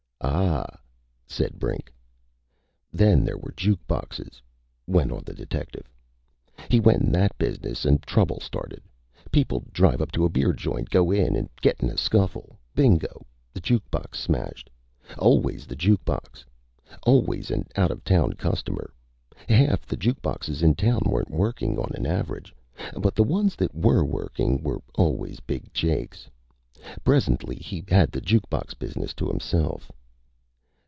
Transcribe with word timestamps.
"Ah," 0.23 0.77
said 1.25 1.57
Brink. 1.57 1.91
"Then 2.93 3.23
there 3.25 3.39
were 3.39 3.55
juke 3.57 3.85
boxes," 3.87 4.39
went 4.85 5.11
on 5.11 5.23
the 5.25 5.33
detective. 5.33 5.89
"He 6.69 6.79
went 6.79 7.01
in 7.01 7.11
that 7.13 7.35
business 7.39 7.87
an' 7.87 7.99
trouble 8.05 8.39
started. 8.39 8.83
People'd 9.31 9.73
drive 9.73 9.99
up 9.99 10.11
to 10.11 10.23
a 10.23 10.29
beer 10.29 10.53
joint, 10.53 10.91
go 10.91 11.09
in, 11.09 11.49
get 11.59 11.79
in 11.79 11.89
a 11.89 11.97
scuffle 11.97 12.49
an' 12.51 12.57
bingo! 12.75 13.25
The 13.51 13.61
juke 13.61 13.89
box 13.89 14.19
smashed. 14.19 14.69
Always 15.17 15.65
the 15.65 15.75
juke 15.75 16.05
box. 16.05 16.45
Always 17.01 17.49
a 17.49 17.65
out 17.75 17.89
of 17.89 18.03
town 18.03 18.33
customer. 18.33 18.93
Half 19.49 19.87
the 19.87 19.97
juke 19.97 20.21
boxes 20.21 20.61
in 20.61 20.75
town 20.75 21.01
weren't 21.07 21.31
workin', 21.31 21.79
on 21.79 21.91
an 21.95 22.05
average. 22.05 22.53
But 22.95 23.15
the 23.15 23.23
ones 23.23 23.55
that 23.55 23.73
were 23.73 24.05
workin' 24.05 24.61
were 24.61 24.81
always 24.93 25.39
Big 25.39 25.73
Jake's. 25.73 26.29
Presently 27.03 27.55
he 27.55 27.83
had 27.87 28.11
the 28.11 28.21
juke 28.21 28.49
box 28.51 28.75
business 28.75 29.15
to 29.15 29.27
himself." 29.27 29.91